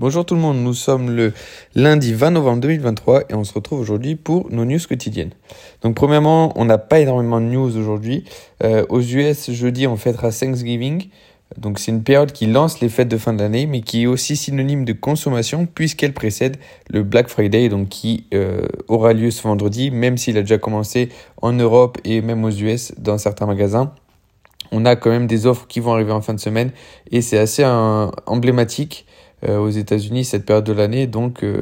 Bonjour 0.00 0.24
tout 0.24 0.34
le 0.34 0.40
monde, 0.40 0.56
nous 0.56 0.72
sommes 0.72 1.14
le 1.14 1.34
lundi 1.74 2.14
20 2.14 2.30
novembre 2.30 2.62
2023 2.62 3.24
et 3.28 3.34
on 3.34 3.44
se 3.44 3.52
retrouve 3.52 3.80
aujourd'hui 3.80 4.16
pour 4.16 4.50
nos 4.50 4.64
news 4.64 4.78
quotidiennes. 4.88 5.32
Donc 5.82 5.94
premièrement, 5.94 6.58
on 6.58 6.64
n'a 6.64 6.78
pas 6.78 7.00
énormément 7.00 7.38
de 7.38 7.44
news 7.44 7.76
aujourd'hui. 7.76 8.24
Euh, 8.64 8.86
aux 8.88 9.02
US, 9.02 9.50
jeudi, 9.50 9.86
on 9.86 9.98
fêtera 9.98 10.30
Thanksgiving. 10.32 11.10
Donc 11.58 11.78
c'est 11.78 11.92
une 11.92 12.02
période 12.02 12.32
qui 12.32 12.46
lance 12.46 12.80
les 12.80 12.88
fêtes 12.88 13.08
de 13.08 13.18
fin 13.18 13.34
de 13.34 13.40
l'année, 13.40 13.66
mais 13.66 13.82
qui 13.82 14.04
est 14.04 14.06
aussi 14.06 14.36
synonyme 14.36 14.86
de 14.86 14.94
consommation 14.94 15.66
puisqu'elle 15.66 16.14
précède 16.14 16.56
le 16.88 17.02
Black 17.02 17.28
Friday, 17.28 17.68
donc 17.68 17.90
qui 17.90 18.24
euh, 18.32 18.66
aura 18.88 19.12
lieu 19.12 19.30
ce 19.30 19.42
vendredi, 19.42 19.90
même 19.90 20.16
s'il 20.16 20.38
a 20.38 20.40
déjà 20.40 20.56
commencé 20.56 21.10
en 21.42 21.52
Europe 21.52 21.98
et 22.04 22.22
même 22.22 22.42
aux 22.42 22.50
US 22.50 22.94
dans 22.96 23.18
certains 23.18 23.44
magasins. 23.44 23.92
On 24.72 24.86
a 24.86 24.96
quand 24.96 25.10
même 25.10 25.26
des 25.26 25.46
offres 25.46 25.66
qui 25.66 25.80
vont 25.80 25.92
arriver 25.92 26.12
en 26.12 26.22
fin 26.22 26.32
de 26.32 26.40
semaine 26.40 26.70
et 27.10 27.20
c'est 27.20 27.38
assez 27.38 27.66
emblématique 27.66 29.04
euh, 29.04 29.10
aux 29.48 29.70
États-Unis 29.70 30.24
cette 30.24 30.44
période 30.44 30.64
de 30.64 30.72
l'année. 30.72 31.06
Donc, 31.06 31.42
euh, 31.42 31.60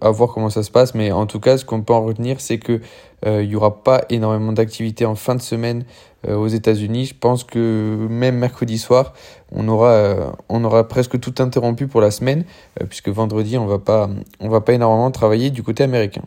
à 0.00 0.10
voir 0.10 0.32
comment 0.32 0.50
ça 0.50 0.62
se 0.62 0.70
passe. 0.70 0.94
Mais 0.94 1.12
en 1.12 1.26
tout 1.26 1.40
cas, 1.40 1.58
ce 1.58 1.64
qu'on 1.64 1.82
peut 1.82 1.92
en 1.92 2.04
retenir, 2.04 2.40
c'est 2.40 2.58
que 2.58 2.80
euh, 3.24 3.42
il 3.42 3.48
n'y 3.48 3.56
aura 3.56 3.82
pas 3.82 4.04
énormément 4.10 4.52
d'activités 4.52 5.06
en 5.06 5.14
fin 5.14 5.34
de 5.34 5.42
semaine 5.42 5.84
aux 6.28 6.48
États-Unis. 6.48 7.06
Je 7.06 7.14
pense 7.14 7.44
que 7.44 8.08
même 8.10 8.36
mercredi 8.36 8.78
soir, 8.78 9.14
on 9.52 9.68
aura, 9.68 10.36
on 10.48 10.64
aura 10.64 10.88
presque 10.88 11.20
tout 11.20 11.34
interrompu 11.38 11.86
pour 11.86 12.00
la 12.00 12.10
semaine, 12.10 12.44
puisque 12.88 13.10
vendredi, 13.10 13.56
on 13.58 13.66
va 13.66 13.78
pas, 13.78 14.10
on 14.40 14.48
va 14.48 14.60
pas 14.60 14.72
énormément 14.72 15.12
travailler 15.12 15.50
du 15.50 15.62
côté 15.62 15.84
américain. 15.84 16.22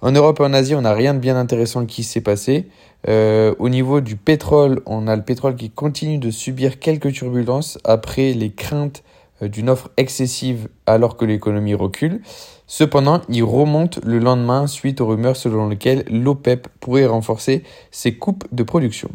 En 0.00 0.12
Europe 0.12 0.40
et 0.40 0.44
en 0.44 0.54
Asie, 0.54 0.74
on 0.74 0.80
n'a 0.80 0.94
rien 0.94 1.12
de 1.12 1.18
bien 1.18 1.36
intéressant 1.36 1.84
qui 1.84 2.02
s'est 2.02 2.22
passé. 2.22 2.68
Euh, 3.08 3.54
au 3.58 3.68
niveau 3.68 4.00
du 4.00 4.16
pétrole, 4.16 4.80
on 4.86 5.06
a 5.08 5.16
le 5.16 5.22
pétrole 5.22 5.56
qui 5.56 5.70
continue 5.70 6.18
de 6.18 6.30
subir 6.30 6.78
quelques 6.78 7.12
turbulences 7.12 7.78
après 7.84 8.32
les 8.32 8.50
craintes 8.50 9.02
euh, 9.04 9.09
d'une 9.42 9.70
offre 9.70 9.90
excessive 9.96 10.68
alors 10.86 11.16
que 11.16 11.24
l'économie 11.24 11.74
recule. 11.74 12.20
Cependant, 12.66 13.20
il 13.28 13.42
remonte 13.42 13.98
le 14.04 14.18
lendemain 14.18 14.66
suite 14.66 15.00
aux 15.00 15.06
rumeurs 15.06 15.36
selon 15.36 15.68
lesquelles 15.68 16.04
l'OPEP 16.10 16.68
pourrait 16.78 17.06
renforcer 17.06 17.64
ses 17.90 18.14
coupes 18.14 18.44
de 18.52 18.62
production. 18.62 19.10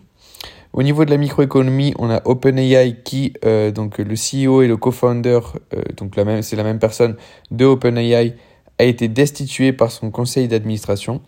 Au 0.73 0.84
niveau 0.84 1.06
de 1.06 1.09
la 1.09 1.16
microéconomie, 1.16 1.94
on 1.98 2.09
a 2.09 2.22
OpenAI 2.26 2.98
qui, 3.06 3.34
euh, 3.46 3.72
donc 3.72 3.98
le 3.98 4.16
CEO 4.16 4.62
et 4.62 4.68
le 4.68 4.76
co-founder, 4.76 5.40
euh, 5.73 5.81
donc 5.96 6.18
la 6.18 6.26
même, 6.26 6.42
c'est 6.42 6.58
la 6.58 6.64
même 6.64 6.80
personne 6.80 7.16
de 7.52 7.64
OpenAI, 7.64 8.36
a 8.78 8.84
été 8.84 9.08
destitué 9.08 9.72
par 9.72 9.90
son 9.90 10.12
conseil 10.12 10.50
d'administration. 10.50 11.22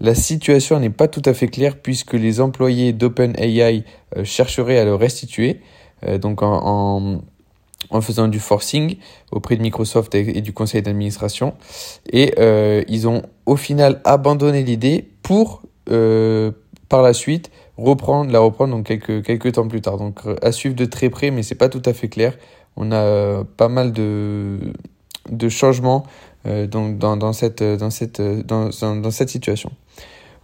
La 0.00 0.14
situation 0.14 0.80
n'est 0.80 0.88
pas 0.88 1.06
tout 1.06 1.20
à 1.26 1.34
fait 1.34 1.48
claire 1.48 1.76
puisque 1.76 2.14
les 2.14 2.40
employés 2.40 2.94
d'OpenAI 2.94 3.84
chercheraient 4.22 4.78
à 4.78 4.86
le 4.86 4.94
restituer. 4.94 5.60
donc 6.18 6.42
en 6.42 7.20
faisant 8.00 8.28
du 8.28 8.40
forcing 8.40 8.96
auprès 9.32 9.56
de 9.56 9.62
Microsoft 9.62 10.14
et, 10.14 10.40
du 10.40 10.52
conseil 10.52 10.82
d'administration. 10.82 11.54
Et 12.10 12.34
euh, 12.38 12.82
ils 12.88 13.08
ont 13.08 13.22
au 13.46 13.56
final 13.56 14.00
abandonné 14.04 14.62
l'idée 14.62 15.08
pour 15.22 15.62
euh, 15.90 16.50
par 16.88 17.02
la 17.02 17.12
suite 17.12 17.50
reprendre 17.76 18.30
la 18.30 18.38
reprendre 18.40 18.74
donc 18.74 18.86
quelques, 18.86 19.24
quelques 19.24 19.52
temps 19.52 19.68
plus 19.68 19.80
tard. 19.80 19.98
Donc 19.98 20.20
à 20.42 20.52
suivre 20.52 20.74
de 20.74 20.84
très 20.84 21.10
près, 21.10 21.30
mais 21.30 21.42
c'est 21.42 21.54
pas 21.54 21.68
tout 21.68 21.82
à 21.84 21.92
fait 21.92 22.08
clair. 22.08 22.36
On 22.76 22.92
a 22.92 22.96
euh, 22.96 23.44
pas 23.56 23.68
mal 23.68 23.92
de, 23.92 24.58
de 25.30 25.48
changements 25.48 26.04
dans, 26.44 27.16
dans, 27.16 27.32
cette, 27.32 27.62
dans, 27.62 27.88
cette, 27.88 28.20
dans, 28.20 28.68
dans 28.68 29.10
cette 29.10 29.30
situation. 29.30 29.70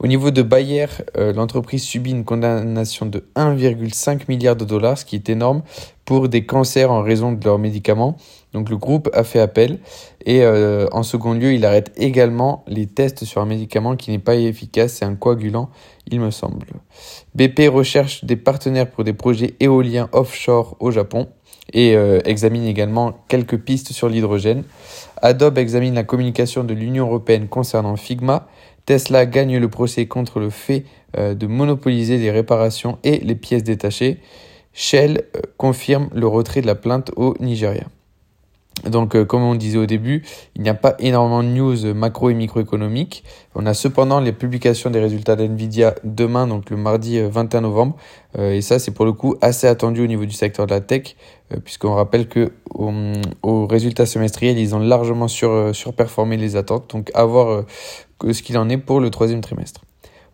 Au 0.02 0.06
niveau 0.06 0.30
de 0.30 0.40
Bayer, 0.40 0.86
euh, 1.18 1.34
l'entreprise 1.34 1.82
subit 1.82 2.12
une 2.12 2.24
condamnation 2.24 3.04
de 3.04 3.24
1,5 3.36 4.22
milliard 4.28 4.56
de 4.56 4.64
dollars, 4.64 4.96
ce 4.96 5.04
qui 5.04 5.14
est 5.14 5.28
énorme, 5.28 5.62
pour 6.06 6.30
des 6.30 6.46
cancers 6.46 6.90
en 6.90 7.02
raison 7.02 7.32
de 7.32 7.44
leurs 7.44 7.58
médicaments. 7.58 8.16
Donc 8.54 8.70
le 8.70 8.78
groupe 8.78 9.10
a 9.12 9.24
fait 9.24 9.40
appel 9.40 9.78
et 10.24 10.42
euh, 10.42 10.86
en 10.92 11.02
second 11.02 11.34
lieu, 11.34 11.52
il 11.52 11.66
arrête 11.66 11.92
également 11.98 12.64
les 12.66 12.86
tests 12.86 13.26
sur 13.26 13.42
un 13.42 13.46
médicament 13.46 13.94
qui 13.94 14.10
n'est 14.10 14.18
pas 14.18 14.36
efficace, 14.36 14.94
c'est 14.94 15.04
un 15.04 15.16
coagulant, 15.16 15.68
il 16.10 16.18
me 16.18 16.30
semble. 16.30 16.66
BP 17.34 17.68
recherche 17.70 18.24
des 18.24 18.36
partenaires 18.36 18.90
pour 18.90 19.04
des 19.04 19.12
projets 19.12 19.54
éoliens 19.60 20.08
offshore 20.12 20.76
au 20.80 20.90
Japon 20.90 21.28
et 21.72 21.94
euh, 21.94 22.20
examine 22.24 22.64
également 22.64 23.12
quelques 23.28 23.58
pistes 23.58 23.92
sur 23.92 24.08
l'hydrogène. 24.08 24.64
Adobe 25.22 25.58
examine 25.58 25.94
la 25.94 26.04
communication 26.04 26.64
de 26.64 26.74
l'Union 26.74 27.06
européenne 27.06 27.48
concernant 27.48 27.96
Figma 27.96 28.48
Tesla 28.86 29.26
gagne 29.26 29.58
le 29.58 29.68
procès 29.68 30.06
contre 30.06 30.40
le 30.40 30.50
fait 30.50 30.84
euh, 31.16 31.34
de 31.34 31.46
monopoliser 31.46 32.18
les 32.18 32.30
réparations 32.30 32.98
et 33.02 33.18
les 33.18 33.34
pièces 33.34 33.64
détachées. 33.64 34.20
Shell 34.72 35.24
euh, 35.36 35.40
confirme 35.56 36.08
le 36.14 36.26
retrait 36.26 36.60
de 36.60 36.66
la 36.66 36.76
plainte 36.76 37.10
au 37.16 37.34
Nigeria. 37.40 37.84
Donc, 38.88 39.14
euh, 39.14 39.24
comme 39.24 39.42
on 39.42 39.56
disait 39.56 39.78
au 39.78 39.86
début, 39.86 40.24
il 40.54 40.62
n'y 40.62 40.68
a 40.68 40.74
pas 40.74 40.94
énormément 41.00 41.42
de 41.42 41.48
news 41.48 41.94
macro 41.94 42.30
et 42.30 42.34
microéconomiques. 42.34 43.24
On 43.56 43.66
a 43.66 43.74
cependant 43.74 44.20
les 44.20 44.32
publications 44.32 44.88
des 44.88 45.00
résultats 45.00 45.34
d'NVIDIA 45.34 45.96
demain, 46.04 46.46
donc 46.46 46.70
le 46.70 46.76
mardi 46.76 47.20
21 47.20 47.62
novembre. 47.62 47.96
et 48.38 48.62
ça, 48.62 48.78
c'est 48.78 48.92
pour 48.92 49.04
le 49.04 49.12
coup 49.12 49.34
assez 49.42 49.66
attendu 49.66 50.02
au 50.02 50.06
niveau 50.06 50.24
du 50.24 50.32
secteur 50.32 50.66
de 50.66 50.72
la 50.72 50.80
tech, 50.80 51.16
puisqu'on 51.64 51.94
rappelle 51.94 52.26
que 52.28 52.52
aux, 52.72 53.66
résultats 53.66 54.06
semestriels, 54.06 54.56
ils 54.56 54.74
ont 54.74 54.78
largement 54.78 55.28
sur, 55.28 55.74
surperformé 55.74 56.38
les 56.38 56.56
attentes. 56.56 56.88
Donc, 56.90 57.10
à 57.12 57.26
ce 58.32 58.42
qu'il 58.42 58.58
en 58.58 58.68
est 58.68 58.78
pour 58.78 59.00
le 59.00 59.10
troisième 59.10 59.40
trimestre. 59.40 59.82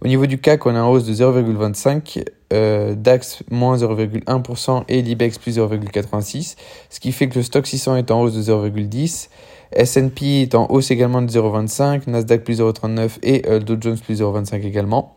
Au 0.04 0.08
niveau 0.08 0.26
du 0.26 0.38
CAC, 0.38 0.66
on 0.66 0.74
a 0.74 0.78
un 0.78 0.86
hausse 0.86 1.04
de 1.04 1.14
0,25, 1.14 2.22
euh, 2.52 2.94
DAX 2.94 3.42
moins 3.50 3.76
0,1% 3.78 4.84
et 4.88 5.00
l'IBEX 5.00 5.38
plus 5.38 5.58
0,86, 5.58 6.56
ce 6.90 7.00
qui 7.00 7.12
fait 7.12 7.28
que 7.28 7.36
le 7.36 7.42
stock 7.42 7.66
600 7.66 7.96
est 7.96 8.10
en 8.10 8.20
hausse 8.20 8.34
de 8.34 8.42
0,10, 8.42 9.28
S&P 9.72 10.42
est 10.42 10.54
en 10.54 10.70
hausse 10.70 10.90
également 10.90 11.22
de 11.22 11.30
0,25, 11.30 12.08
Nasdaq 12.08 12.44
plus 12.44 12.60
0,39 12.60 13.18
et 13.22 13.48
euh, 13.48 13.58
Dow 13.58 13.76
Jones 13.80 13.98
plus 13.98 14.20
0,25 14.20 14.62
également. 14.62 15.16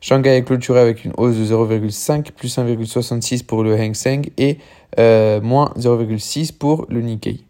Shanghai 0.00 0.36
est 0.36 0.44
clôturé 0.44 0.80
avec 0.80 1.04
une 1.04 1.12
hausse 1.16 1.36
de 1.36 1.44
0,5 1.44 2.30
plus 2.30 2.56
1,66 2.56 3.44
pour 3.44 3.64
le 3.64 3.74
Hang 3.74 3.94
Seng 3.94 4.30
et 4.38 4.58
euh, 4.98 5.40
moins 5.40 5.72
0,6 5.76 6.56
pour 6.56 6.86
le 6.88 7.02
Nikkei. 7.02 7.44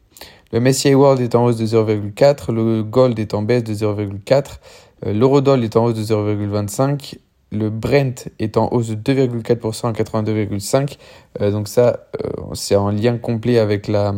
Le 0.53 0.59
MSCI 0.59 0.95
World 0.95 1.21
est 1.21 1.35
en 1.37 1.45
hausse 1.45 1.59
de 1.59 1.67
0,4, 1.67 2.53
le 2.53 2.83
Gold 2.83 3.19
est 3.21 3.35
en 3.35 3.43
baisse 3.43 3.63
de 3.63 3.73
0,4, 3.73 4.59
euh, 5.07 5.13
l'Eurodoll 5.13 5.63
est 5.63 5.77
en 5.77 5.85
hausse 5.85 5.95
de 5.95 6.03
0,25, 6.03 7.19
le 7.53 7.71
Brent 7.71 8.29
est 8.39 8.57
en 8.57 8.69
hausse 8.73 8.89
de 8.89 8.95
2,4% 8.97 9.89
à 9.89 9.93
82,5. 9.93 10.99
Euh, 11.41 11.51
donc 11.51 11.69
ça, 11.69 12.07
euh, 12.25 12.31
c'est 12.55 12.77
en 12.77 12.91
lien 12.91 13.19
complet 13.19 13.59
avec 13.59 13.87
la, 13.89 14.13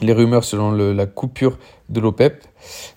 les 0.00 0.12
rumeurs 0.12 0.44
selon 0.44 0.72
la 0.72 1.06
coupure 1.06 1.58
de 1.88 2.00
l'OPEP. 2.00 2.44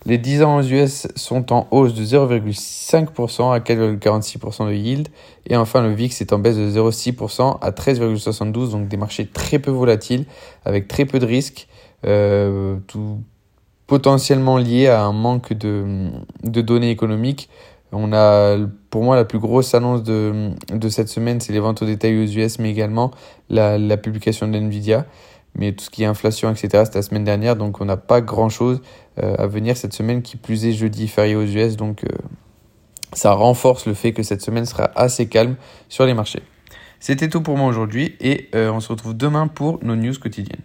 Les 0.06 0.18
10 0.18 0.44
ans 0.44 0.58
aux 0.58 0.64
US 0.64 1.08
sont 1.16 1.52
en 1.52 1.68
hausse 1.72 1.94
de 1.94 2.04
0,5% 2.04 3.54
à 3.54 3.60
4,46% 3.60 4.68
de 4.68 4.74
yield. 4.74 5.08
Et 5.48 5.58
enfin, 5.58 5.82
le 5.82 5.94
VIX 5.94 6.22
est 6.22 6.34
en 6.34 6.40
baisse 6.40 6.58
de 6.58 6.70
0,6% 6.70 7.58
à 7.62 7.72
13,72%, 7.72 8.72
donc 8.72 8.88
des 8.88 8.98
marchés 8.98 9.26
très 9.26 9.60
peu 9.60 9.72
volatiles, 9.72 10.26
avec 10.66 10.88
très 10.88 11.06
peu 11.06 11.20
de 11.20 11.26
risques. 11.26 11.68
Euh, 12.06 12.78
tout 12.88 13.20
potentiellement 13.88 14.58
lié 14.58 14.88
à 14.88 15.04
un 15.04 15.14
manque 15.14 15.54
de, 15.54 16.10
données 16.44 16.90
économiques. 16.90 17.50
On 17.92 18.12
a, 18.12 18.58
pour 18.90 19.04
moi, 19.04 19.16
la 19.16 19.26
plus 19.26 19.40
grosse 19.40 19.76
annonce 19.76 20.04
de, 20.04 20.50
de 20.72 20.90
cette 20.90 21.10
semaine, 21.10 21.40
c'est 21.40 21.54
les 21.54 21.60
ventes 21.60 21.82
au 21.84 21.86
détail 21.86 22.18
aux 22.18 22.26
US, 22.26 22.58
mais 22.58 22.72
également 22.72 23.12
la, 23.50 23.78
la 23.78 23.98
publication 23.98 24.48
de 24.48 24.58
Nvidia. 24.58 25.06
Mais 25.56 25.72
tout 25.74 25.86
ce 25.86 25.90
qui 25.90 26.04
est 26.04 26.08
inflation, 26.08 26.50
etc., 26.50 26.84
c'était 26.86 27.00
la 27.00 27.04
semaine 27.04 27.24
dernière, 27.24 27.56
donc 27.56 27.80
on 27.80 27.86
n'a 27.86 27.98
pas 27.98 28.22
grand-chose 28.22 28.82
euh, 29.22 29.36
à 29.38 29.48
venir 29.48 29.78
cette 29.78 29.94
semaine, 29.94 30.22
qui 30.22 30.38
plus 30.38 30.66
est 30.66 30.74
jeudi 30.74 31.08
férié 31.08 31.36
aux 31.36 31.44
US, 31.44 31.76
donc 31.76 32.04
euh, 32.04 32.08
ça 33.14 33.34
renforce 33.34 33.86
le 33.86 33.94
fait 33.94 34.14
que 34.14 34.24
cette 34.24 34.42
semaine 34.42 34.66
sera 34.66 34.90
assez 34.96 35.28
calme 35.28 35.56
sur 35.90 36.06
les 36.06 36.14
marchés. 36.14 36.42
C'était 37.00 37.30
tout 37.30 37.42
pour 37.42 37.58
moi 37.58 37.68
aujourd'hui 37.68 38.16
et 38.22 38.50
on 38.54 38.80
se 38.80 38.88
retrouve 38.88 39.14
demain 39.14 39.50
pour 39.50 39.84
nos 39.84 39.98
news 39.98 40.14
quotidiennes. 40.18 40.64